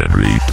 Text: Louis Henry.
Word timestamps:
Louis 0.00 0.08
Henry. 0.08 0.49